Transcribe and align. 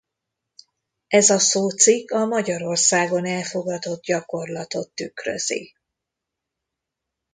Ez 1.07 1.29
a 1.29 1.39
szócikk 1.39 2.11
a 2.11 2.25
Magyarországon 2.25 3.25
elfogadott 3.25 4.01
gyakorlatot 4.03 4.91
tükrözi. 4.91 5.73